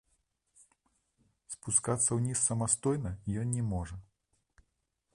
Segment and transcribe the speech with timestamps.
[1.55, 3.11] Спускацца ўніз самастойна
[3.43, 3.95] ён не можа.